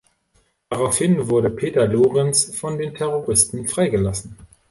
Daraufhin 0.71 1.29
wurde 1.29 1.51
Peter 1.51 1.85
Lorenz 1.87 2.55
von 2.57 2.79
den 2.79 2.95
Terroristen 2.95 3.67
freigelassen. 3.67 4.35